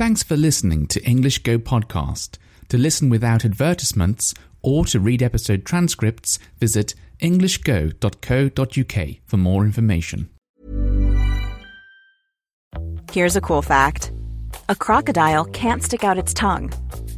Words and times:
Thanks 0.00 0.22
for 0.22 0.34
listening 0.34 0.86
to 0.86 1.04
English 1.04 1.40
Go 1.40 1.58
Podcast. 1.58 2.38
To 2.70 2.78
listen 2.78 3.10
without 3.10 3.44
advertisements 3.44 4.32
or 4.62 4.86
to 4.86 4.98
read 4.98 5.22
episode 5.22 5.66
transcripts, 5.66 6.38
visit 6.58 6.94
englishgo.co.uk 7.20 9.16
for 9.26 9.36
more 9.36 9.62
information. 9.62 10.30
Here's 13.12 13.36
a 13.36 13.42
cool 13.42 13.60
fact 13.60 14.10
a 14.70 14.74
crocodile 14.74 15.44
can't 15.44 15.82
stick 15.82 16.02
out 16.02 16.16
its 16.16 16.32
tongue. 16.32 16.72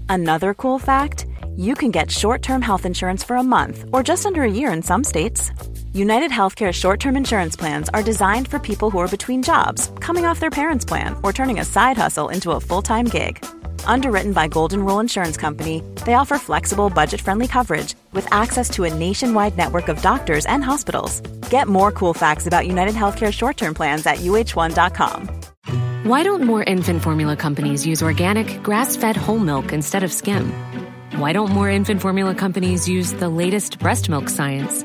Another 0.08 0.52
cool 0.52 0.80
fact 0.80 1.26
you 1.54 1.76
can 1.76 1.92
get 1.92 2.10
short 2.10 2.42
term 2.42 2.62
health 2.62 2.84
insurance 2.84 3.22
for 3.22 3.36
a 3.36 3.44
month 3.44 3.84
or 3.92 4.02
just 4.02 4.26
under 4.26 4.42
a 4.42 4.50
year 4.50 4.72
in 4.72 4.82
some 4.82 5.04
states. 5.04 5.52
United 5.94 6.30
Healthcare 6.30 6.72
short 6.72 7.00
term 7.00 7.16
insurance 7.16 7.54
plans 7.54 7.90
are 7.90 8.02
designed 8.02 8.48
for 8.48 8.58
people 8.58 8.90
who 8.90 8.98
are 8.98 9.16
between 9.16 9.42
jobs, 9.42 9.90
coming 10.00 10.24
off 10.24 10.40
their 10.40 10.50
parents' 10.50 10.86
plan, 10.86 11.14
or 11.22 11.34
turning 11.34 11.60
a 11.60 11.66
side 11.66 11.98
hustle 11.98 12.30
into 12.30 12.52
a 12.52 12.60
full 12.60 12.80
time 12.80 13.04
gig. 13.04 13.44
Underwritten 13.84 14.32
by 14.32 14.48
Golden 14.48 14.86
Rule 14.86 15.00
Insurance 15.00 15.36
Company, 15.36 15.82
they 16.06 16.14
offer 16.14 16.38
flexible, 16.38 16.88
budget 16.88 17.20
friendly 17.20 17.46
coverage 17.46 17.94
with 18.12 18.26
access 18.32 18.70
to 18.70 18.84
a 18.84 18.94
nationwide 18.94 19.58
network 19.58 19.88
of 19.88 20.00
doctors 20.00 20.46
and 20.46 20.64
hospitals. 20.64 21.20
Get 21.50 21.68
more 21.68 21.92
cool 21.92 22.14
facts 22.14 22.46
about 22.46 22.66
United 22.66 22.94
Healthcare 22.94 23.30
short 23.30 23.58
term 23.58 23.74
plans 23.74 24.06
at 24.06 24.20
uh1.com. 24.20 25.28
Why 26.08 26.22
don't 26.22 26.42
more 26.42 26.62
infant 26.62 27.02
formula 27.02 27.36
companies 27.36 27.86
use 27.86 28.02
organic, 28.02 28.62
grass 28.62 28.96
fed 28.96 29.16
whole 29.16 29.38
milk 29.38 29.74
instead 29.74 30.04
of 30.04 30.12
skim? 30.12 30.52
Why 31.16 31.34
don't 31.34 31.50
more 31.50 31.68
infant 31.68 32.00
formula 32.00 32.34
companies 32.34 32.88
use 32.88 33.12
the 33.12 33.28
latest 33.28 33.78
breast 33.78 34.08
milk 34.08 34.30
science? 34.30 34.84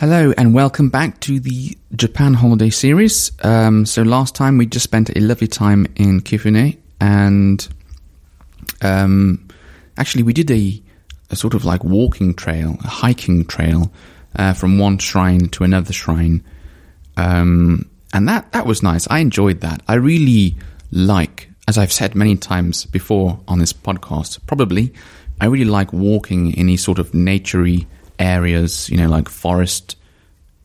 Hello 0.00 0.32
and 0.38 0.54
welcome 0.54 0.90
back 0.90 1.18
to 1.22 1.40
the 1.40 1.76
Japan 1.96 2.32
holiday 2.32 2.70
series. 2.70 3.32
Um, 3.42 3.84
so 3.84 4.02
last 4.02 4.36
time 4.36 4.56
we 4.56 4.64
just 4.64 4.84
spent 4.84 5.10
a 5.16 5.20
lovely 5.20 5.48
time 5.48 5.88
in 5.96 6.20
Kifune 6.20 6.78
and 7.00 7.68
um, 8.80 9.48
actually 9.96 10.22
we 10.22 10.32
did 10.32 10.52
a, 10.52 10.80
a 11.30 11.34
sort 11.34 11.54
of 11.54 11.64
like 11.64 11.82
walking 11.82 12.32
trail, 12.32 12.76
a 12.84 12.86
hiking 12.86 13.44
trail 13.44 13.90
uh, 14.36 14.52
from 14.52 14.78
one 14.78 14.98
shrine 14.98 15.48
to 15.48 15.64
another 15.64 15.92
shrine. 15.92 16.44
Um, 17.16 17.90
and 18.14 18.28
that, 18.28 18.52
that 18.52 18.66
was 18.66 18.84
nice. 18.84 19.08
I 19.10 19.18
enjoyed 19.18 19.62
that. 19.62 19.82
I 19.88 19.94
really 19.94 20.54
like, 20.92 21.50
as 21.66 21.76
I've 21.76 21.92
said 21.92 22.14
many 22.14 22.36
times 22.36 22.86
before 22.86 23.40
on 23.48 23.58
this 23.58 23.72
podcast, 23.72 24.46
probably, 24.46 24.94
I 25.40 25.46
really 25.46 25.64
like 25.64 25.92
walking 25.92 26.56
in 26.56 26.68
these 26.68 26.84
sort 26.84 27.00
of 27.00 27.10
naturey 27.10 27.86
areas, 28.18 28.88
you 28.88 28.96
know, 28.96 29.08
like 29.08 29.28
forest 29.28 29.96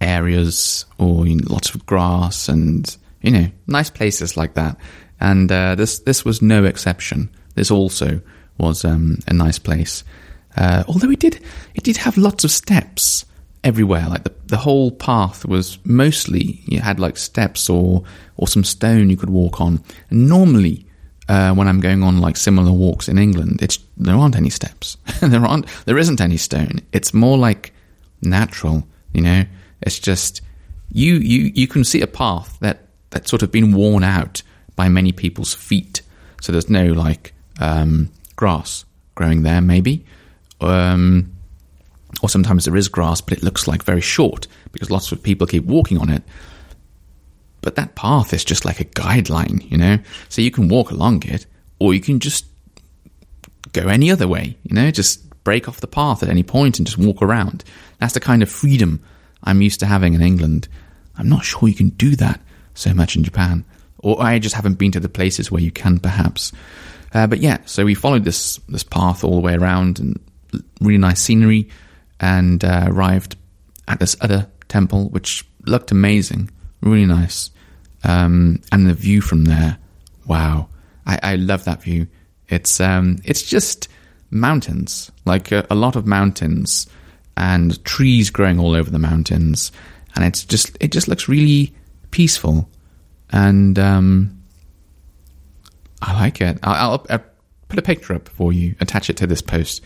areas 0.02 0.86
or 0.98 1.26
you 1.28 1.36
know, 1.36 1.48
lots 1.50 1.74
of 1.74 1.86
grass 1.86 2.50
and, 2.50 2.96
you 3.22 3.32
know, 3.32 3.48
nice 3.68 3.90
places 3.90 4.36
like 4.38 4.54
that. 4.56 4.78
And 5.20 5.52
uh, 5.52 5.76
this 5.76 6.00
this 6.00 6.26
was 6.26 6.42
no 6.42 6.66
exception. 6.66 7.30
This 7.56 7.72
also 7.72 8.22
was 8.58 8.84
um, 8.84 9.20
a 9.28 9.34
nice 9.34 9.60
place. 9.60 10.04
Uh, 10.56 10.84
although 10.88 11.10
it 11.10 11.20
did 11.20 11.40
it 11.76 11.84
did 11.84 11.98
have 11.98 12.18
lots 12.18 12.44
of 12.44 12.52
steps 12.52 13.26
everywhere. 13.64 14.08
Like 14.10 14.24
the 14.24 14.34
the 14.48 14.58
whole 14.58 14.92
path 14.92 15.46
was 15.46 15.80
mostly 15.86 16.62
you 16.66 16.80
had 16.80 17.00
like 17.00 17.18
steps 17.18 17.70
or 17.70 18.04
or 18.38 18.48
some 18.48 18.64
stone 18.64 19.10
you 19.10 19.18
could 19.18 19.30
walk 19.30 19.62
on. 19.62 19.84
And 20.10 20.28
normally, 20.28 20.86
uh, 21.30 21.54
when 21.54 21.68
I'm 21.68 21.80
going 21.80 22.04
on 22.04 22.20
like 22.20 22.38
similar 22.38 22.72
walks 22.72 23.08
in 23.08 23.18
England, 23.18 23.62
it's 23.62 23.80
there 23.98 24.16
aren't 24.16 24.36
any 24.36 24.50
steps. 24.50 24.98
there 25.22 25.46
aren't 25.46 25.68
there 25.86 25.98
isn't 25.98 26.22
any 26.22 26.38
stone. 26.38 26.80
It's 26.92 27.14
more 27.14 27.38
like 27.38 27.74
natural. 28.22 28.88
You 29.14 29.22
know, 29.22 29.46
it's 29.82 30.00
just 30.00 30.42
you 30.92 31.16
you 31.16 31.52
you 31.56 31.68
can 31.68 31.84
see 31.84 32.02
a 32.02 32.08
path 32.08 32.58
that 32.60 32.88
that's 33.10 33.30
sort 33.30 33.44
of 33.44 33.52
been 33.52 33.74
worn 33.74 34.04
out 34.04 34.42
by 34.76 34.90
many 34.90 35.12
people's 35.12 35.54
feet. 35.54 36.02
So 36.42 36.52
there's 36.52 36.70
no 36.70 36.88
like 36.88 37.34
um, 37.60 38.10
grass 38.36 38.86
growing 39.16 39.44
there, 39.44 39.62
maybe. 39.62 40.06
Um, 40.60 41.34
or 42.22 42.30
sometimes 42.30 42.66
there 42.66 42.76
is 42.76 42.88
grass, 42.88 43.22
but 43.22 43.38
it 43.38 43.44
looks 43.44 43.68
like 43.68 43.84
very 43.84 44.02
short 44.02 44.48
because 44.72 44.90
lots 44.90 45.12
of 45.12 45.22
people 45.22 45.48
keep 45.48 45.66
walking 45.66 45.98
on 45.98 46.10
it. 46.10 46.24
But 47.64 47.76
that 47.76 47.96
path 47.96 48.34
is 48.34 48.44
just 48.44 48.66
like 48.66 48.80
a 48.80 48.86
guideline, 48.86 49.70
you 49.72 49.78
know? 49.78 49.98
So 50.30 50.42
you 50.42 50.52
can 50.52 50.68
walk 50.68 50.92
along 50.92 51.24
it, 51.24 51.48
or 51.80 51.94
you 51.94 52.02
can 52.02 52.20
just 52.20 52.46
go 53.72 53.88
any 53.88 54.12
other 54.12 54.28
way, 54.28 54.58
you 54.64 54.76
know? 54.76 54.92
Just 54.92 55.28
break 55.44 55.68
off 55.68 55.82
the 55.82 55.88
path 55.88 56.22
at 56.22 56.30
any 56.30 56.44
point 56.44 56.78
and 56.78 56.86
just 56.86 57.00
walk 57.00 57.22
around. 57.22 57.64
That's 58.00 58.14
the 58.14 58.20
kind 58.20 58.44
of 58.44 58.52
freedom 58.52 59.02
I'm 59.44 59.62
used 59.62 59.80
to 59.80 59.86
having 59.86 60.14
in 60.14 60.22
England. 60.22 60.68
I'm 61.18 61.30
not 61.30 61.44
sure 61.44 61.70
you 61.70 61.76
can 61.76 61.90
do 61.90 62.16
that 62.18 62.42
so 62.74 62.94
much 62.94 63.16
in 63.16 63.24
Japan. 63.24 63.66
Or 64.00 64.22
I 64.22 64.40
just 64.40 64.56
haven't 64.56 64.78
been 64.78 64.92
to 64.92 65.00
the 65.00 65.10
places 65.10 65.50
where 65.50 65.62
you 65.62 65.72
can, 65.72 66.00
perhaps. 66.00 66.52
Uh, 67.14 67.28
but 67.28 67.40
yeah, 67.40 67.60
so 67.66 67.86
we 67.86 67.94
followed 67.94 68.26
this 68.26 68.58
this 68.68 68.84
path 68.84 69.24
all 69.24 69.36
the 69.36 69.42
way 69.42 69.54
around, 69.54 70.00
and 70.00 70.20
really 70.82 70.98
nice 70.98 71.22
scenery, 71.22 71.70
and 72.20 72.64
uh, 72.66 72.86
arrived 72.88 73.38
at 73.88 74.00
this 74.00 74.16
other 74.20 74.48
temple, 74.68 75.10
which 75.10 75.46
looked 75.66 75.92
amazing, 75.92 76.50
really 76.84 77.06
nice, 77.06 77.52
um, 78.04 78.62
and 78.72 78.88
the 78.88 78.94
view 78.94 79.22
from 79.22 79.46
there, 79.46 79.78
wow, 80.28 80.70
I, 81.06 81.20
I 81.24 81.36
love 81.36 81.66
that 81.66 81.82
view. 81.82 82.08
It's 82.50 82.80
um, 82.80 83.20
it's 83.24 83.42
just 83.42 83.88
mountains, 84.30 85.12
like 85.26 85.52
a, 85.52 85.66
a 85.70 85.76
lot 85.76 85.96
of 85.96 86.06
mountains, 86.06 86.88
and 87.38 87.84
trees 87.86 88.30
growing 88.30 88.60
all 88.60 88.76
over 88.76 88.90
the 88.90 89.00
mountains, 89.00 89.72
and 90.16 90.26
it's 90.26 90.44
just 90.44 90.78
it 90.80 90.92
just 90.92 91.08
looks 91.08 91.28
really 91.28 91.74
peaceful, 92.12 92.70
and 93.32 93.80
um, 93.80 94.44
I 96.02 96.14
like 96.14 96.42
it. 96.42 96.60
I'll, 96.64 96.92
I'll, 96.92 97.06
I'll 97.10 97.24
put 97.70 97.80
a 97.80 97.84
picture 97.84 98.14
up 98.14 98.30
for 98.30 98.54
you, 98.54 98.76
attach 98.82 99.10
it 99.10 99.18
to 99.18 99.28
this 99.28 99.42
post, 99.42 99.82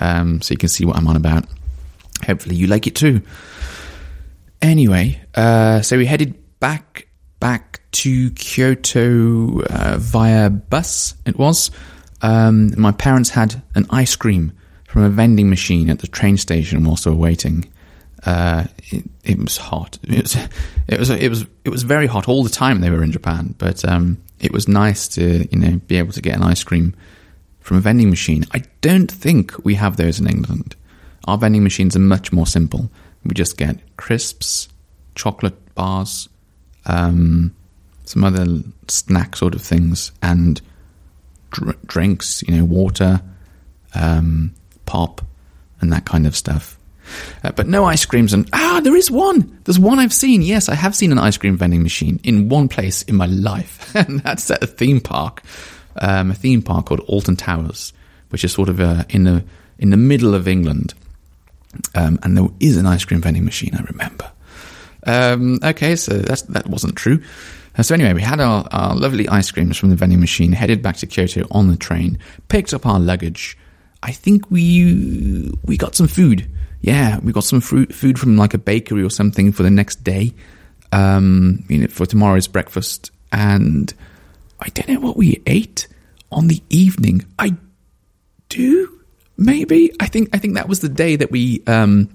um, 0.00 0.42
so 0.42 0.52
you 0.52 0.58
can 0.58 0.68
see 0.68 0.84
what 0.84 0.96
I'm 0.96 1.06
on 1.06 1.16
about. 1.16 1.46
Hopefully, 2.26 2.56
you 2.56 2.66
like 2.66 2.86
it 2.86 2.96
too. 2.96 3.22
Anyway, 4.60 5.18
uh, 5.34 5.80
so 5.80 5.96
we 5.96 6.04
headed 6.04 6.34
back 6.60 7.08
back 7.40 7.80
to 7.92 8.30
Kyoto 8.32 9.62
uh, 9.62 9.96
via 9.98 10.50
bus. 10.50 11.14
It 11.26 11.38
was. 11.38 11.70
Um, 12.22 12.78
my 12.78 12.92
parents 12.92 13.30
had 13.30 13.62
an 13.74 13.86
ice 13.90 14.14
cream 14.14 14.52
from 14.86 15.02
a 15.02 15.08
vending 15.08 15.48
machine 15.48 15.88
at 15.88 16.00
the 16.00 16.06
train 16.06 16.36
station 16.36 16.84
whilst 16.84 17.04
they 17.04 17.10
were 17.10 17.16
waiting. 17.16 17.70
Uh, 18.24 18.64
it, 18.90 19.04
it, 19.24 19.38
was 19.38 19.56
hot. 19.56 19.98
It 20.02 20.22
was, 20.22 20.36
it 20.88 20.98
was 20.98 21.10
it 21.10 21.28
was 21.28 21.46
it 21.64 21.70
was 21.70 21.82
very 21.82 22.06
hot 22.06 22.28
all 22.28 22.44
the 22.44 22.50
time 22.50 22.80
they 22.80 22.90
were 22.90 23.02
in 23.02 23.12
Japan. 23.12 23.54
But 23.56 23.84
um, 23.84 24.18
it 24.38 24.52
was 24.52 24.68
nice 24.68 25.08
to 25.08 25.48
you 25.50 25.58
know 25.58 25.80
be 25.86 25.96
able 25.96 26.12
to 26.12 26.20
get 26.20 26.36
an 26.36 26.42
ice 26.42 26.62
cream 26.62 26.94
from 27.60 27.78
a 27.78 27.80
vending 27.80 28.10
machine. 28.10 28.44
I 28.52 28.62
don't 28.82 29.10
think 29.10 29.64
we 29.64 29.74
have 29.76 29.96
those 29.96 30.20
in 30.20 30.28
England. 30.28 30.76
Our 31.26 31.38
vending 31.38 31.62
machines 31.62 31.96
are 31.96 32.00
much 32.00 32.32
more 32.32 32.46
simple. 32.46 32.90
We 33.24 33.34
just 33.34 33.56
get 33.56 33.78
crisps, 33.96 34.68
chocolate 35.14 35.74
bars, 35.74 36.28
um, 36.86 37.54
some 38.04 38.24
other 38.24 38.46
snack 38.88 39.36
sort 39.36 39.54
of 39.54 39.62
things, 39.62 40.12
and 40.22 40.60
dr- 41.50 41.80
drinks. 41.86 42.42
You 42.46 42.56
know, 42.56 42.64
water, 42.64 43.20
um, 43.94 44.54
pop, 44.86 45.22
and 45.80 45.92
that 45.92 46.04
kind 46.04 46.26
of 46.26 46.36
stuff. 46.36 46.78
Uh, 47.42 47.52
but 47.52 47.66
no 47.66 47.84
ice 47.84 48.04
creams 48.04 48.32
and 48.32 48.48
ah, 48.52 48.80
there 48.82 48.96
is 48.96 49.10
one. 49.10 49.58
There's 49.64 49.78
one 49.78 49.98
I've 49.98 50.12
seen. 50.12 50.42
Yes, 50.42 50.68
I 50.68 50.74
have 50.74 50.94
seen 50.94 51.12
an 51.12 51.18
ice 51.18 51.36
cream 51.36 51.56
vending 51.56 51.82
machine 51.82 52.20
in 52.22 52.48
one 52.48 52.68
place 52.68 53.02
in 53.02 53.16
my 53.16 53.26
life, 53.26 53.94
and 53.96 54.20
that's 54.20 54.50
at 54.50 54.62
a 54.62 54.66
theme 54.66 55.00
park, 55.00 55.42
um, 55.96 56.30
a 56.30 56.34
theme 56.34 56.62
park 56.62 56.86
called 56.86 57.00
Alton 57.00 57.36
Towers, 57.36 57.92
which 58.30 58.44
is 58.44 58.52
sort 58.52 58.68
of 58.68 58.80
uh, 58.80 59.04
in 59.08 59.24
the 59.24 59.44
in 59.78 59.90
the 59.90 59.96
middle 59.96 60.34
of 60.34 60.46
England. 60.46 60.94
Um, 61.94 62.18
and 62.22 62.36
there 62.36 62.48
is 62.58 62.76
an 62.76 62.86
ice 62.86 63.04
cream 63.04 63.20
vending 63.20 63.44
machine, 63.44 63.74
I 63.74 63.82
remember. 63.84 64.30
Um, 65.06 65.58
okay, 65.62 65.96
so 65.96 66.18
that's, 66.18 66.42
that 66.42 66.66
wasn't 66.66 66.96
true. 66.96 67.22
Uh, 67.76 67.82
so 67.82 67.94
anyway, 67.94 68.12
we 68.12 68.22
had 68.22 68.40
our, 68.40 68.66
our 68.70 68.94
lovely 68.94 69.28
ice 69.28 69.50
creams 69.50 69.76
from 69.76 69.90
the 69.90 69.96
vending 69.96 70.20
machine, 70.20 70.52
headed 70.52 70.82
back 70.82 70.96
to 70.96 71.06
Kyoto 71.06 71.46
on 71.50 71.68
the 71.68 71.76
train, 71.76 72.18
picked 72.48 72.74
up 72.74 72.86
our 72.86 73.00
luggage. 73.00 73.56
I 74.02 74.12
think 74.12 74.50
we 74.50 75.52
we 75.64 75.76
got 75.76 75.94
some 75.94 76.08
food. 76.08 76.50
Yeah, 76.80 77.18
we 77.18 77.32
got 77.32 77.44
some 77.44 77.60
fruit, 77.60 77.94
food 77.94 78.18
from 78.18 78.36
like 78.36 78.54
a 78.54 78.58
bakery 78.58 79.02
or 79.02 79.10
something 79.10 79.52
for 79.52 79.62
the 79.62 79.70
next 79.70 80.02
day, 80.02 80.32
um, 80.92 81.62
you 81.68 81.78
know, 81.78 81.86
for 81.88 82.06
tomorrow's 82.06 82.48
breakfast. 82.48 83.10
And 83.32 83.92
I 84.60 84.68
don't 84.70 84.88
know 84.88 85.00
what 85.00 85.18
we 85.18 85.42
ate 85.46 85.86
on 86.32 86.48
the 86.48 86.62
evening. 86.70 87.26
I 87.38 87.54
do 88.48 89.00
maybe. 89.36 89.92
I 90.00 90.06
think 90.06 90.30
I 90.32 90.38
think 90.38 90.54
that 90.54 90.68
was 90.68 90.80
the 90.80 90.88
day 90.88 91.16
that 91.16 91.30
we 91.30 91.62
um, 91.66 92.08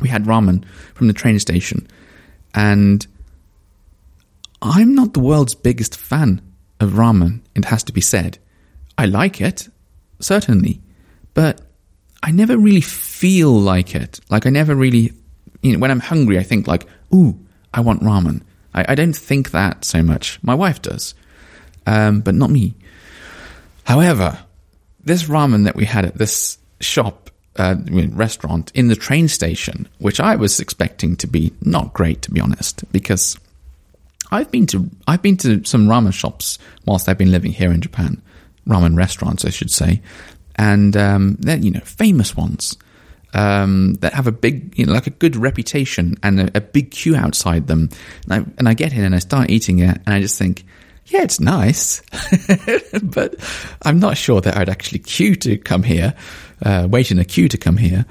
we 0.00 0.08
had 0.08 0.24
ramen 0.24 0.64
from 0.94 1.08
the 1.08 1.12
train 1.12 1.38
station, 1.38 1.88
and 2.54 3.06
I'm 4.60 4.94
not 4.94 5.14
the 5.14 5.20
world's 5.20 5.54
biggest 5.54 5.96
fan 5.96 6.40
of 6.80 6.92
ramen. 6.92 7.40
It 7.54 7.66
has 7.66 7.84
to 7.84 7.92
be 7.92 8.00
said. 8.00 8.38
I 8.96 9.06
like 9.06 9.40
it, 9.40 9.68
certainly, 10.20 10.80
but 11.34 11.60
I 12.22 12.30
never 12.30 12.56
really 12.56 12.80
feel 12.80 13.52
like 13.52 13.94
it. 13.94 14.20
Like 14.28 14.46
I 14.46 14.50
never 14.50 14.74
really, 14.74 15.12
you 15.62 15.72
know, 15.72 15.78
when 15.78 15.90
I'm 15.90 16.00
hungry, 16.00 16.38
I 16.38 16.42
think 16.42 16.66
like, 16.66 16.86
ooh, 17.14 17.38
I 17.72 17.80
want 17.80 18.02
ramen. 18.02 18.42
I, 18.74 18.86
I 18.88 18.94
don't 18.94 19.16
think 19.16 19.52
that 19.52 19.84
so 19.84 20.02
much. 20.02 20.38
My 20.42 20.54
wife 20.54 20.82
does, 20.82 21.14
um, 21.86 22.20
but 22.20 22.34
not 22.34 22.50
me. 22.50 22.74
However, 23.84 24.38
this 25.04 25.24
ramen 25.24 25.64
that 25.64 25.76
we 25.76 25.84
had 25.84 26.04
at 26.04 26.18
this 26.18 26.58
shop, 26.80 27.30
uh, 27.58 27.76
restaurant 28.12 28.70
in 28.74 28.88
the 28.88 28.96
train 28.96 29.28
station, 29.28 29.88
which 29.98 30.20
I 30.20 30.36
was 30.36 30.60
expecting 30.60 31.16
to 31.16 31.26
be 31.26 31.52
not 31.62 31.92
great, 31.92 32.22
to 32.22 32.30
be 32.30 32.40
honest, 32.40 32.90
because 32.92 33.36
I've 34.30 34.50
been 34.50 34.66
to 34.68 34.88
I've 35.06 35.22
been 35.22 35.36
to 35.38 35.64
some 35.64 35.86
ramen 35.86 36.12
shops 36.12 36.58
whilst 36.84 37.08
I've 37.08 37.18
been 37.18 37.32
living 37.32 37.52
here 37.52 37.72
in 37.72 37.80
Japan, 37.80 38.22
ramen 38.66 38.96
restaurants, 38.96 39.44
I 39.44 39.50
should 39.50 39.70
say, 39.70 40.02
and 40.56 40.96
um, 40.96 41.36
they're 41.40 41.58
you 41.58 41.70
know 41.70 41.80
famous 41.80 42.36
ones 42.36 42.76
um, 43.34 43.94
that 43.94 44.14
have 44.14 44.26
a 44.26 44.32
big 44.32 44.76
you 44.78 44.86
know 44.86 44.92
like 44.92 45.06
a 45.06 45.10
good 45.10 45.36
reputation 45.36 46.16
and 46.22 46.40
a, 46.40 46.58
a 46.58 46.60
big 46.60 46.90
queue 46.90 47.16
outside 47.16 47.66
them. 47.66 47.88
And 48.24 48.32
I, 48.32 48.36
and 48.58 48.68
I 48.68 48.74
get 48.74 48.92
in 48.92 49.04
and 49.04 49.14
I 49.14 49.18
start 49.18 49.50
eating 49.50 49.78
it, 49.80 50.00
and 50.06 50.14
I 50.14 50.20
just 50.20 50.38
think, 50.38 50.64
yeah, 51.06 51.22
it's 51.22 51.40
nice, 51.40 52.02
but 53.02 53.36
I'm 53.82 53.98
not 53.98 54.16
sure 54.16 54.40
that 54.40 54.56
I'd 54.56 54.68
actually 54.68 55.00
queue 55.00 55.36
to 55.36 55.56
come 55.56 55.82
here, 55.82 56.14
uh, 56.62 56.88
a 56.90 57.24
queue 57.24 57.48
to 57.48 57.58
come 57.58 57.76
here. 57.76 58.04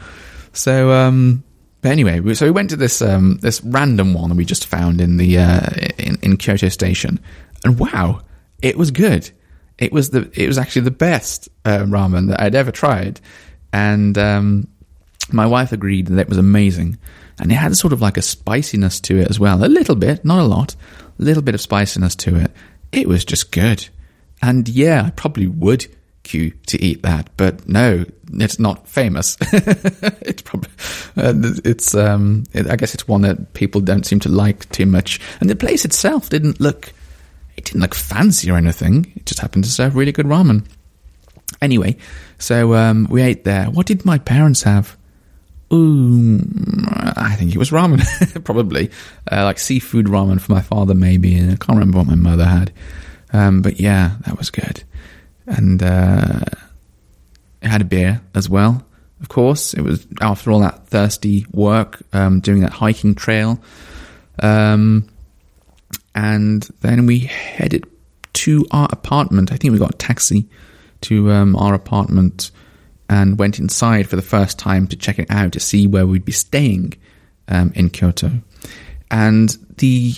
So 0.53 0.91
um, 0.91 1.43
but 1.81 1.91
anyway, 1.91 2.33
so 2.33 2.45
we 2.45 2.51
went 2.51 2.71
to 2.71 2.75
this 2.75 3.01
um, 3.01 3.37
this 3.41 3.63
random 3.63 4.13
one 4.13 4.29
that 4.29 4.35
we 4.35 4.45
just 4.45 4.65
found 4.65 4.99
in 4.99 5.17
the 5.17 5.37
uh, 5.37 5.69
in, 5.97 6.17
in 6.21 6.37
Kyoto 6.37 6.69
Station, 6.69 7.19
and 7.63 7.79
wow, 7.79 8.21
it 8.61 8.77
was 8.77 8.91
good. 8.91 9.29
It 9.77 9.93
was 9.93 10.09
the 10.09 10.29
it 10.33 10.47
was 10.47 10.57
actually 10.57 10.81
the 10.83 10.91
best 10.91 11.49
uh, 11.65 11.79
ramen 11.79 12.29
that 12.29 12.41
I'd 12.41 12.55
ever 12.55 12.71
tried, 12.71 13.21
and 13.71 14.17
um, 14.17 14.67
my 15.31 15.45
wife 15.45 15.71
agreed 15.71 16.07
that 16.07 16.19
it 16.19 16.29
was 16.29 16.39
amazing, 16.39 16.97
and 17.39 17.51
it 17.51 17.55
had 17.55 17.77
sort 17.77 17.93
of 17.93 18.01
like 18.01 18.17
a 18.17 18.23
spiciness 18.23 18.99
to 19.01 19.19
it 19.19 19.29
as 19.29 19.39
well, 19.39 19.63
a 19.63 19.67
little 19.67 19.95
bit, 19.95 20.25
not 20.25 20.39
a 20.39 20.43
lot, 20.43 20.75
a 21.19 21.23
little 21.23 21.43
bit 21.43 21.53
of 21.53 21.61
spiciness 21.61 22.15
to 22.15 22.35
it. 22.37 22.51
It 22.91 23.07
was 23.07 23.23
just 23.23 23.51
good, 23.51 23.87
and 24.41 24.67
yeah, 24.67 25.03
I 25.05 25.11
probably 25.11 25.45
would 25.45 25.87
queue 26.27 26.51
to 26.67 26.81
eat 26.83 27.03
that, 27.03 27.29
but 27.37 27.67
no, 27.67 28.05
it's 28.33 28.59
not 28.59 28.87
famous. 28.87 29.37
it's 29.41 30.41
probably 30.41 30.69
uh, 31.15 31.33
it's 31.63 31.95
um, 31.95 32.43
it, 32.53 32.69
I 32.69 32.75
guess 32.75 32.93
it's 32.93 33.07
one 33.07 33.21
that 33.21 33.53
people 33.53 33.81
don't 33.81 34.05
seem 34.05 34.19
to 34.21 34.29
like 34.29 34.69
too 34.69 34.85
much, 34.85 35.19
and 35.39 35.49
the 35.49 35.55
place 35.55 35.85
itself 35.85 36.29
didn't 36.29 36.59
look 36.59 36.93
it 37.55 37.65
didn't 37.65 37.81
look 37.81 37.95
fancy 37.95 38.51
or 38.51 38.57
anything. 38.57 39.11
It 39.15 39.25
just 39.25 39.39
happened 39.39 39.63
to 39.63 39.71
serve 39.71 39.95
really 39.95 40.11
good 40.11 40.25
ramen. 40.25 40.65
Anyway, 41.61 41.97
so 42.37 42.75
um, 42.75 43.07
we 43.09 43.21
ate 43.21 43.45
there. 43.45 43.65
What 43.65 43.87
did 43.87 44.05
my 44.05 44.17
parents 44.17 44.63
have? 44.63 44.95
Ooh, 45.73 46.39
I 47.17 47.35
think 47.37 47.53
it 47.53 47.57
was 47.57 47.71
ramen, 47.71 48.43
probably 48.45 48.91
uh, 49.31 49.43
like 49.43 49.59
seafood 49.59 50.05
ramen 50.05 50.39
for 50.39 50.51
my 50.51 50.61
father, 50.61 50.93
maybe. 50.93 51.35
And 51.35 51.51
I 51.51 51.55
can't 51.55 51.79
remember 51.79 51.97
what 51.97 52.07
my 52.07 52.15
mother 52.15 52.45
had, 52.45 52.71
um, 53.33 53.61
but 53.61 53.79
yeah, 53.79 54.17
that 54.25 54.37
was 54.37 54.49
good 54.49 54.83
and 55.47 55.81
uh, 55.81 56.41
had 57.61 57.81
a 57.81 57.85
beer 57.85 58.21
as 58.35 58.49
well. 58.49 58.85
Of 59.21 59.29
course, 59.29 59.73
it 59.73 59.81
was 59.81 60.05
after 60.21 60.51
all 60.51 60.59
that 60.59 60.87
thirsty 60.87 61.45
work, 61.51 62.01
um, 62.13 62.39
doing 62.39 62.61
that 62.61 62.71
hiking 62.71 63.15
trail, 63.15 63.59
um, 64.43 65.09
and 66.13 66.63
then 66.81 67.07
we 67.07 67.19
headed 67.19 67.85
to 68.33 68.65
our 68.69 68.87
apartment. 68.91 69.51
I 69.51 69.55
think 69.55 69.71
we 69.71 69.79
got 69.79 69.95
a 69.95 69.97
taxi 69.97 70.47
to 71.01 71.31
um, 71.31 71.55
our 71.55 71.73
apartment 71.73 72.51
and 73.09 73.39
went 73.39 73.57
inside 73.57 74.07
for 74.07 74.17
the 74.17 74.21
first 74.21 74.59
time 74.59 74.87
to 74.87 74.95
check 74.95 75.17
it 75.17 75.31
out 75.31 75.53
to 75.53 75.59
see 75.59 75.87
where 75.87 76.05
we'd 76.05 76.25
be 76.25 76.31
staying 76.31 76.93
um, 77.47 77.71
in 77.75 77.89
Kyoto. 77.89 78.31
And 79.09 79.57
the 79.77 80.13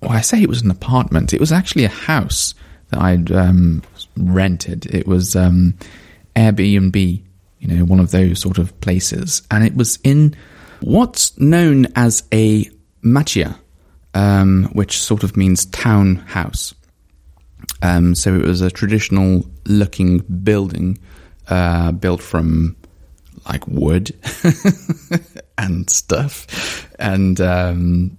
well, 0.00 0.12
I 0.12 0.22
say 0.22 0.42
it 0.42 0.48
was 0.48 0.62
an 0.62 0.70
apartment. 0.70 1.34
It 1.34 1.40
was 1.40 1.52
actually 1.52 1.84
a 1.84 1.90
house 1.90 2.54
that 2.90 3.00
I'd 3.00 3.32
um, 3.32 3.82
rented. 4.16 4.86
It 4.86 5.06
was 5.06 5.36
um, 5.36 5.74
Airbnb, 6.36 7.22
you 7.58 7.68
know, 7.68 7.84
one 7.84 8.00
of 8.00 8.10
those 8.10 8.40
sort 8.40 8.58
of 8.58 8.78
places, 8.80 9.42
and 9.50 9.64
it 9.64 9.74
was 9.74 9.98
in 10.04 10.34
what's 10.80 11.38
known 11.38 11.86
as 11.96 12.22
a 12.32 12.70
machiya, 13.02 13.56
um, 14.14 14.64
which 14.72 14.98
sort 14.98 15.24
of 15.24 15.36
means 15.36 15.66
town 15.66 16.16
house. 16.16 16.74
Um, 17.82 18.14
so 18.14 18.34
it 18.34 18.44
was 18.44 18.60
a 18.60 18.70
traditional 18.70 19.46
looking 19.66 20.18
building 20.18 20.98
uh, 21.48 21.92
built 21.92 22.22
from 22.22 22.76
like 23.48 23.66
wood 23.66 24.14
and 25.58 25.88
stuff, 25.88 26.86
and 26.98 27.40
um, 27.40 28.16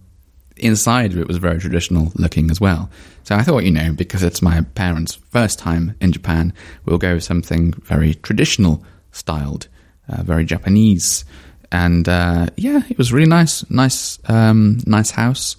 inside 0.57 1.13
it 1.13 1.27
was 1.27 1.37
very 1.37 1.59
traditional 1.59 2.11
looking 2.15 2.49
as 2.49 2.59
well. 2.59 2.89
So 3.23 3.35
I 3.35 3.43
thought, 3.43 3.63
you 3.63 3.71
know, 3.71 3.93
because 3.93 4.23
it's 4.23 4.41
my 4.41 4.61
parents' 4.75 5.15
first 5.15 5.59
time 5.59 5.95
in 6.01 6.11
Japan, 6.11 6.53
we'll 6.85 6.97
go 6.97 7.15
with 7.15 7.23
something 7.23 7.73
very 7.83 8.15
traditional 8.15 8.83
styled, 9.11 9.67
uh, 10.09 10.23
very 10.23 10.45
Japanese. 10.45 11.25
And 11.71 12.07
uh, 12.09 12.47
yeah, 12.57 12.81
it 12.89 12.97
was 12.97 13.13
really 13.13 13.29
nice, 13.29 13.69
nice, 13.69 14.19
um, 14.29 14.79
nice 14.85 15.11
house. 15.11 15.55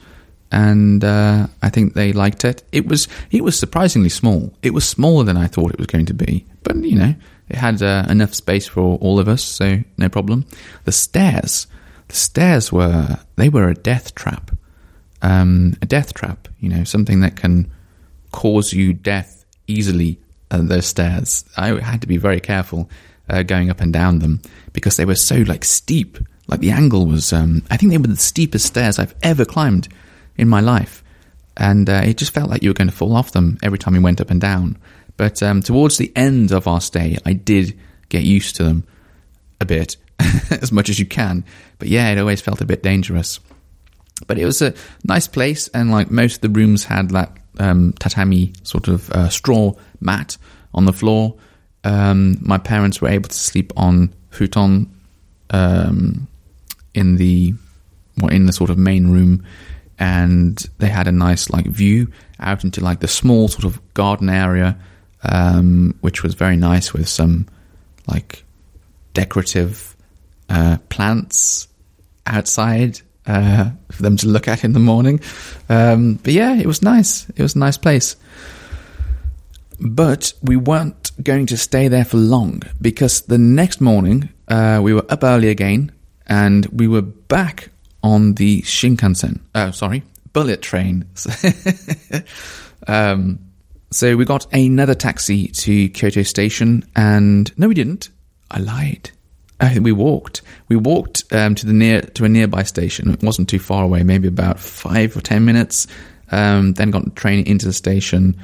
And 0.51 1.03
uh, 1.03 1.47
I 1.63 1.71
think 1.71 1.95
they 1.95 2.13
liked 2.13 2.45
it. 2.45 2.63
It 2.73 2.87
was 2.87 3.09
it 3.31 3.43
was 3.43 3.59
surprisingly 3.59 4.11
small. 4.11 4.53
It 4.63 4.75
was 4.75 4.87
smaller 4.87 5.25
than 5.25 5.39
I 5.39 5.47
thought 5.47 5.73
it 5.73 5.79
was 5.79 5.87
going 5.87 6.05
to 6.07 6.15
be, 6.15 6.45
but 6.63 6.77
you 6.77 6.95
know, 6.95 7.15
it 7.49 7.57
had 7.57 7.83
uh, 7.83 8.05
enough 8.11 8.35
space 8.35 8.67
for 8.67 8.99
all 8.99 9.19
of 9.19 9.29
us, 9.29 9.43
so 9.43 9.79
no 9.97 10.11
problem. 10.11 10.45
The 10.85 10.93
stairs, 10.93 11.67
the 12.09 12.17
stairs 12.17 12.71
were 12.71 13.17
they 13.37 13.49
were 13.49 13.71
a 13.71 13.75
death 13.75 14.15
trap 14.15 14.51
um, 15.23 15.75
a 15.81 15.87
death 15.87 16.15
trap, 16.15 16.49
you 16.61 16.69
know, 16.69 16.85
something 16.85 17.21
that 17.21 17.37
can 17.37 17.71
cause 18.33 18.73
you 18.73 18.93
death 18.93 19.45
easily 19.67 20.19
uh, 20.51 20.61
those 20.61 20.87
stairs. 20.87 21.45
I 21.57 21.81
had 21.81 22.01
to 22.03 22.07
be 22.07 22.17
very 22.17 22.41
careful 22.41 22.91
uh, 23.29 23.43
going 23.43 23.71
up 23.71 23.81
and 23.81 23.93
down 23.93 24.19
them 24.19 24.41
because 24.73 24.97
they 24.97 25.05
were 25.05 25.15
so 25.15 25.37
like 25.37 25.65
steep. 25.65 26.19
Like 26.49 26.61
the 26.61 26.73
angle 26.73 27.07
was, 27.07 27.33
um, 27.33 27.63
I 27.71 27.77
think 27.77 27.93
they 27.93 27.99
were 27.99 28.09
the 28.09 28.17
steepest 28.17 28.67
stairs 28.67 28.99
I've 28.99 29.15
ever 29.23 29.45
climbed 29.45 29.89
in 30.37 30.49
my 30.49 30.61
life, 30.61 31.05
and 31.57 31.89
uh, 31.89 32.03
it 32.05 32.17
just 32.17 32.35
felt 32.35 32.51
like 32.51 32.63
you 32.63 32.71
were 32.71 32.75
going 32.75 32.91
to 32.91 32.97
fall 32.97 33.17
off 33.17 33.33
them 33.33 33.59
every 33.63 33.79
time 33.79 33.95
you 33.95 34.03
went 34.03 34.21
up 34.21 34.31
and 34.31 34.41
down. 34.41 34.77
But 35.17 35.43
um, 35.43 35.63
towards 35.63 35.99
the 35.99 36.13
end 36.17 36.51
of 36.51 36.67
our 36.67 36.81
stay, 36.81 37.17
I 37.25 37.33
did 37.33 37.79
get 38.09 38.25
used 38.25 38.57
to 38.57 38.65
them 38.65 38.85
a 39.61 39.65
bit, 39.65 39.97
as 40.51 40.73
much 40.73 40.89
as 40.89 40.99
you 40.99 41.07
can. 41.07 41.45
But 41.79 41.89
yeah, 41.89 42.11
it 42.11 42.19
always 42.19 42.41
felt 42.41 42.61
a 42.61 42.67
bit 42.67 42.83
dangerous. 42.83 43.39
But 44.27 44.39
it 44.39 44.45
was 44.45 44.63
a 44.63 44.75
nice 45.05 45.29
place, 45.29 45.69
and 45.69 45.91
like 45.91 46.11
most 46.11 46.37
of 46.37 46.41
the 46.43 46.61
rooms 46.61 46.85
had 46.85 47.11
that 47.11 47.37
um, 47.59 47.93
tatami 47.99 48.53
sort 48.63 48.89
of 48.89 49.11
uh, 49.11 49.29
straw 49.29 49.73
mat 50.01 50.37
on 50.75 50.85
the 50.85 50.93
floor. 50.93 51.35
Um, 51.85 52.39
my 52.41 52.59
parents 52.59 53.01
were 53.01 53.09
able 53.09 53.29
to 53.29 53.37
sleep 53.37 53.73
on 53.77 54.15
futon 54.31 54.89
um, 55.51 56.29
in 56.95 57.17
the 57.17 57.55
well, 58.19 58.31
in 58.31 58.47
the 58.47 58.53
sort 58.53 58.71
of 58.71 58.79
main 58.79 59.11
room, 59.11 59.45
and 59.99 60.59
they 60.79 60.89
had 60.89 61.09
a 61.09 61.13
nice 61.13 61.51
like 61.51 61.67
view 61.67 62.13
out 62.39 62.65
into 62.65 62.83
like 62.83 63.01
the 63.01 63.09
small 63.09 63.49
sort 63.49 63.65
of 63.65 63.81
garden 63.95 64.29
area, 64.29 64.79
um, 65.25 65.97
which 66.01 66.23
was 66.23 66.35
very 66.35 66.57
nice 66.57 66.93
with 66.93 67.09
some 67.09 67.47
like 68.07 68.45
decorative 69.15 69.97
uh, 70.49 70.79
plants 70.89 71.69
outside 72.27 73.01
uh, 73.27 73.71
for 73.91 74.03
them 74.03 74.17
to 74.19 74.29
look 74.29 74.49
at 74.49 74.65
in 74.65 74.73
the 74.73 74.81
morning. 74.81 75.21
Um, 75.69 76.15
but 76.15 76.33
yeah, 76.33 76.55
it 76.55 76.67
was 76.67 76.83
nice. 76.83 77.29
It 77.31 77.43
was 77.43 77.55
a 77.55 77.59
nice 77.59 77.79
place. 77.79 78.17
But 79.81 80.33
we 80.43 80.57
weren't 80.57 81.11
going 81.23 81.47
to 81.47 81.57
stay 81.57 81.89
there 81.89 82.05
for 82.05 82.17
long 82.17 82.63
because 82.81 83.23
the 83.23 83.39
next 83.39 83.81
morning 83.81 84.29
uh, 84.49 84.81
we 84.83 84.95
were 84.95 85.05
up 85.09 85.25
early 85.25 85.49
again, 85.49 85.93
and 86.27 86.67
we 86.67 86.87
were 86.87 87.03
back 87.03 87.71
on 88.03 88.35
the 88.35 88.63
Shinkansen. 88.63 89.41
Oh, 89.55 89.71
sorry, 89.71 90.03
bullet 90.33 90.63
train. 90.63 91.07
um, 92.87 93.39
so 93.91 94.17
we 94.17 94.25
got 94.25 94.47
another 94.53 94.95
taxi 94.95 95.49
to 95.49 95.89
Kyoto 95.91 96.23
Station, 96.23 96.85
and 96.95 97.57
no, 97.59 97.69
we 97.69 97.75
didn't. 97.75 98.11
I 98.51 98.59
lied. 98.59 99.11
We 99.81 99.93
walked. 99.93 100.43
We 100.69 100.77
walked 100.77 101.25
um, 101.33 101.55
to 101.55 101.67
the 101.67 101.73
near 101.73 102.01
to 102.03 102.25
a 102.25 102.29
nearby 102.29 102.65
station. 102.65 103.13
It 103.13 103.23
wasn't 103.23 103.49
too 103.49 103.59
far 103.59 103.85
away, 103.85 104.03
maybe 104.03 104.29
about 104.29 104.59
five 104.59 105.17
or 105.17 105.21
ten 105.21 105.45
minutes. 105.45 105.87
Um, 106.31 106.73
then 106.73 106.91
got 106.91 107.05
the 107.05 107.11
train 107.11 107.47
into 107.47 107.67
the 107.67 107.73
station, 107.73 108.41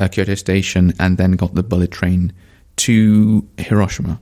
uh, 0.00 0.08
Kyoto 0.08 0.34
Station, 0.34 0.94
and 0.98 1.18
then 1.18 1.32
got 1.32 1.54
the 1.54 1.62
bullet 1.62 1.90
train 1.90 2.32
to 2.76 3.46
Hiroshima. 3.58 4.18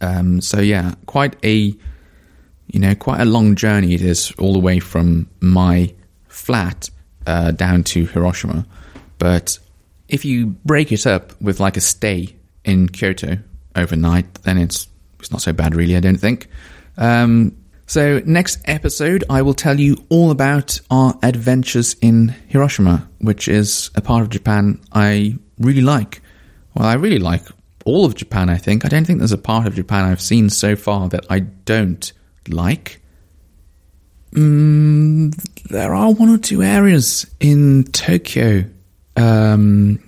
Um, 0.00 0.40
so 0.40 0.60
yeah, 0.60 0.94
quite 1.06 1.36
a 1.44 1.74
you 2.68 2.80
know 2.80 2.94
quite 2.94 3.20
a 3.20 3.24
long 3.24 3.56
journey 3.56 3.94
it 3.94 4.02
is 4.02 4.32
all 4.38 4.52
the 4.52 4.58
way 4.58 4.78
from 4.78 5.28
my 5.40 5.92
flat 6.28 6.90
uh, 7.26 7.50
down 7.50 7.82
to 7.84 8.06
Hiroshima. 8.06 8.66
But 9.18 9.58
if 10.08 10.24
you 10.24 10.46
break 10.64 10.92
it 10.92 11.06
up 11.06 11.38
with 11.40 11.58
like 11.58 11.76
a 11.76 11.80
stay 11.80 12.36
in 12.64 12.88
Kyoto 12.88 13.38
overnight, 13.74 14.32
then 14.42 14.58
it's 14.58 14.86
it's 15.20 15.30
not 15.30 15.42
so 15.42 15.52
bad, 15.52 15.74
really. 15.74 15.96
I 15.96 16.00
don't 16.00 16.16
think. 16.16 16.48
Um, 16.96 17.56
so 17.86 18.20
next 18.26 18.60
episode, 18.66 19.24
I 19.30 19.40
will 19.42 19.54
tell 19.54 19.80
you 19.80 19.96
all 20.10 20.30
about 20.30 20.78
our 20.90 21.18
adventures 21.22 21.96
in 22.02 22.34
Hiroshima, 22.48 23.08
which 23.20 23.48
is 23.48 23.90
a 23.94 24.02
part 24.02 24.22
of 24.22 24.28
Japan 24.28 24.80
I 24.92 25.36
really 25.58 25.80
like. 25.80 26.20
Well, 26.74 26.86
I 26.86 26.94
really 26.94 27.18
like 27.18 27.42
all 27.86 28.04
of 28.04 28.14
Japan. 28.14 28.50
I 28.50 28.58
think 28.58 28.84
I 28.84 28.88
don't 28.88 29.06
think 29.06 29.20
there's 29.20 29.32
a 29.32 29.38
part 29.38 29.66
of 29.66 29.74
Japan 29.74 30.04
I've 30.04 30.20
seen 30.20 30.50
so 30.50 30.76
far 30.76 31.08
that 31.08 31.24
I 31.30 31.40
don't 31.40 32.12
like. 32.48 33.00
Mm, 34.32 35.34
there 35.70 35.94
are 35.94 36.12
one 36.12 36.28
or 36.28 36.36
two 36.36 36.62
areas 36.62 37.26
in 37.40 37.84
Tokyo, 37.84 38.64
um, 39.16 39.98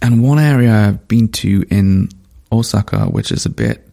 and 0.00 0.22
one 0.22 0.38
area 0.38 0.72
I've 0.72 1.08
been 1.08 1.28
to 1.28 1.64
in 1.68 2.10
Osaka, 2.52 3.06
which 3.06 3.32
is 3.32 3.44
a 3.44 3.50
bit 3.50 3.83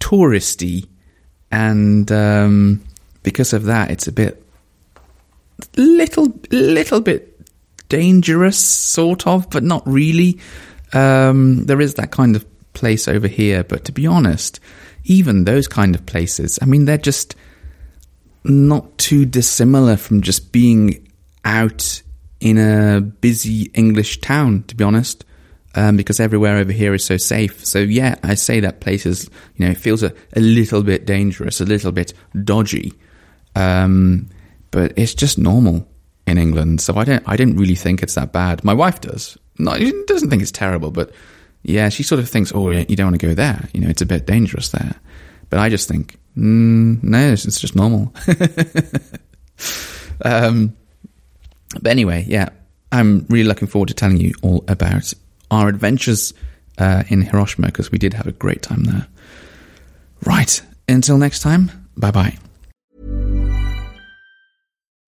touristy, 0.00 0.86
and 1.50 2.10
um, 2.12 2.84
because 3.22 3.52
of 3.52 3.64
that, 3.64 3.90
it's 3.90 4.06
a 4.06 4.12
bit 4.12 4.42
little 5.76 6.32
little 6.50 7.00
bit 7.00 7.40
dangerous, 7.88 8.58
sort 8.58 9.26
of, 9.26 9.48
but 9.50 9.62
not 9.62 9.82
really. 9.86 10.38
Um, 10.92 11.64
there 11.66 11.80
is 11.80 11.94
that 11.94 12.10
kind 12.10 12.36
of 12.36 12.46
place 12.72 13.08
over 13.08 13.28
here, 13.28 13.64
but 13.64 13.84
to 13.86 13.92
be 13.92 14.06
honest, 14.06 14.60
even 15.04 15.44
those 15.44 15.68
kind 15.68 15.94
of 15.94 16.06
places, 16.06 16.58
I 16.62 16.64
mean, 16.64 16.84
they're 16.84 16.98
just 16.98 17.34
not 18.44 18.96
too 18.98 19.26
dissimilar 19.26 19.96
from 19.96 20.22
just 20.22 20.52
being 20.52 21.06
out 21.44 22.02
in 22.40 22.56
a 22.56 23.00
busy 23.00 23.70
English 23.74 24.20
town, 24.20 24.62
to 24.68 24.76
be 24.76 24.84
honest 24.84 25.24
um, 25.78 25.96
because 25.96 26.18
everywhere 26.18 26.56
over 26.56 26.72
here 26.72 26.92
is 26.92 27.04
so 27.04 27.16
safe. 27.16 27.64
So 27.64 27.78
yeah, 27.78 28.16
I 28.24 28.34
say 28.34 28.58
that 28.60 28.80
places, 28.80 29.30
you 29.54 29.64
know, 29.64 29.70
it 29.70 29.76
feels 29.76 30.02
a, 30.02 30.12
a 30.34 30.40
little 30.40 30.82
bit 30.82 31.06
dangerous, 31.06 31.60
a 31.60 31.64
little 31.64 31.92
bit 31.92 32.12
dodgy, 32.42 32.92
um, 33.54 34.28
but 34.72 34.92
it's 34.96 35.14
just 35.14 35.38
normal 35.38 35.86
in 36.26 36.36
England. 36.36 36.80
So 36.80 36.96
I 36.96 37.04
don't, 37.04 37.22
I 37.28 37.36
don't 37.36 37.56
really 37.56 37.76
think 37.76 38.02
it's 38.02 38.16
that 38.16 38.32
bad. 38.32 38.64
My 38.64 38.74
wife 38.74 39.00
does. 39.00 39.38
Not, 39.60 39.78
she 39.78 39.92
doesn't 40.06 40.30
think 40.30 40.42
it's 40.42 40.50
terrible, 40.50 40.90
but 40.90 41.12
yeah, 41.62 41.90
she 41.90 42.02
sort 42.02 42.18
of 42.18 42.28
thinks, 42.28 42.52
oh, 42.52 42.70
you 42.70 42.96
don't 42.96 43.12
want 43.12 43.20
to 43.20 43.26
go 43.26 43.34
there. 43.34 43.68
You 43.72 43.82
know, 43.82 43.88
it's 43.88 44.02
a 44.02 44.06
bit 44.06 44.26
dangerous 44.26 44.70
there. 44.70 44.96
But 45.48 45.60
I 45.60 45.68
just 45.68 45.88
think, 45.88 46.18
mm, 46.36 47.00
no, 47.04 47.32
it's, 47.32 47.44
it's, 47.44 47.60
just 47.60 47.76
normal. 47.76 48.12
um, 50.24 50.76
but 51.80 51.90
anyway, 51.90 52.24
yeah, 52.26 52.48
I'm 52.90 53.26
really 53.28 53.46
looking 53.46 53.68
forward 53.68 53.88
to 53.88 53.94
telling 53.94 54.16
you 54.16 54.34
all 54.42 54.64
about 54.66 55.14
our 55.50 55.68
adventures 55.68 56.34
uh, 56.78 57.04
in 57.08 57.22
Hiroshima 57.22 57.66
because 57.68 57.90
we 57.90 57.98
did 57.98 58.14
have 58.14 58.26
a 58.26 58.32
great 58.32 58.62
time 58.62 58.84
there. 58.84 59.06
Right. 60.24 60.62
Until 60.88 61.18
next 61.18 61.40
time, 61.40 61.70
bye 61.96 62.10
bye. 62.10 62.38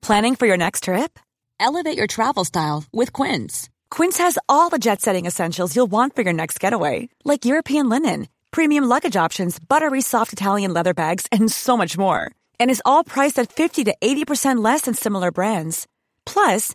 Planning 0.02 0.34
for 0.34 0.46
your 0.46 0.56
next 0.56 0.84
trip? 0.84 1.18
Elevate 1.58 1.96
your 1.96 2.06
travel 2.06 2.44
style 2.44 2.84
with 2.92 3.12
Quince. 3.12 3.68
Quince 3.90 4.18
has 4.18 4.38
all 4.48 4.70
the 4.70 4.78
jet 4.78 5.00
setting 5.02 5.26
essentials 5.26 5.76
you'll 5.76 5.90
want 5.90 6.14
for 6.16 6.22
your 6.22 6.32
next 6.32 6.58
getaway, 6.58 7.08
like 7.24 7.44
European 7.44 7.88
linen, 7.88 8.28
premium 8.50 8.84
luggage 8.84 9.16
options, 9.16 9.58
buttery 9.58 10.00
soft 10.00 10.32
Italian 10.32 10.72
leather 10.72 10.94
bags, 10.94 11.26
and 11.30 11.52
so 11.52 11.76
much 11.76 11.98
more. 11.98 12.30
And 12.58 12.70
is 12.70 12.82
all 12.84 13.04
priced 13.04 13.38
at 13.38 13.52
50 13.52 13.84
to 13.84 13.94
80% 14.00 14.64
less 14.64 14.82
than 14.82 14.94
similar 14.94 15.30
brands. 15.30 15.86
Plus, 16.24 16.74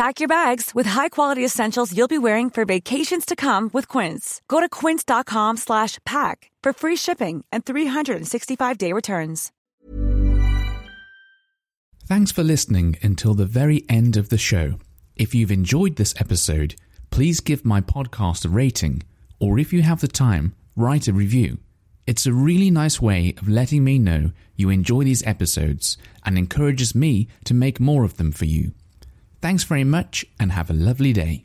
Pack 0.00 0.18
your 0.18 0.28
bags 0.28 0.74
with 0.74 0.86
high-quality 0.86 1.44
essentials 1.44 1.94
you'll 1.94 2.08
be 2.08 2.16
wearing 2.16 2.48
for 2.48 2.64
vacations 2.64 3.26
to 3.26 3.36
come 3.36 3.68
with 3.74 3.86
Quince. 3.86 4.40
Go 4.48 4.58
to 4.58 4.66
quince.com 4.66 5.58
slash 5.58 5.98
pack 6.06 6.50
for 6.62 6.72
free 6.72 6.96
shipping 6.96 7.44
and 7.52 7.66
365-day 7.66 8.94
returns. 8.94 9.52
Thanks 12.06 12.32
for 12.32 12.42
listening 12.42 12.96
until 13.02 13.34
the 13.34 13.44
very 13.44 13.84
end 13.90 14.16
of 14.16 14.30
the 14.30 14.38
show. 14.38 14.76
If 15.16 15.34
you've 15.34 15.52
enjoyed 15.52 15.96
this 15.96 16.14
episode, 16.18 16.76
please 17.10 17.40
give 17.40 17.66
my 17.66 17.82
podcast 17.82 18.46
a 18.46 18.48
rating, 18.48 19.02
or 19.38 19.58
if 19.58 19.70
you 19.70 19.82
have 19.82 20.00
the 20.00 20.08
time, 20.08 20.54
write 20.76 21.08
a 21.08 21.12
review. 21.12 21.58
It's 22.06 22.26
a 22.26 22.32
really 22.32 22.70
nice 22.70 23.02
way 23.02 23.34
of 23.36 23.50
letting 23.50 23.84
me 23.84 23.98
know 23.98 24.30
you 24.56 24.70
enjoy 24.70 25.04
these 25.04 25.26
episodes 25.26 25.98
and 26.24 26.38
encourages 26.38 26.94
me 26.94 27.28
to 27.44 27.52
make 27.52 27.78
more 27.78 28.04
of 28.04 28.16
them 28.16 28.32
for 28.32 28.46
you. 28.46 28.72
Thanks 29.40 29.64
very 29.64 29.84
much 29.84 30.24
and 30.38 30.52
have 30.52 30.70
a 30.70 30.74
lovely 30.74 31.12
day. 31.12 31.44